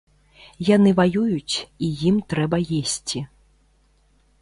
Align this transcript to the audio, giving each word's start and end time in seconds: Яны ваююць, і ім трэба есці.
Яны 0.75 0.93
ваююць, 0.99 1.55
і 1.89 1.91
ім 2.13 2.17
трэба 2.35 2.57
есці. 2.83 3.19